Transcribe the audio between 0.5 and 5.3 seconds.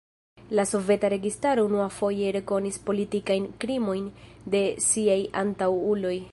La soveta registaro unuafoje rekonis politikajn krimojn de siaj